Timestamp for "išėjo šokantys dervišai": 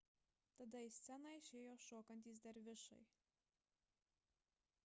1.41-3.01